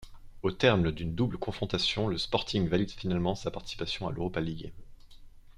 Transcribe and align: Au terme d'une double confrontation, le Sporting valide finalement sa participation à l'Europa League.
Au 0.41 0.49
terme 0.51 0.89
d'une 0.91 1.13
double 1.13 1.37
confrontation, 1.37 2.07
le 2.07 2.17
Sporting 2.17 2.67
valide 2.67 2.89
finalement 2.89 3.35
sa 3.35 3.51
participation 3.51 4.07
à 4.07 4.11
l'Europa 4.11 4.41
League. 4.41 4.71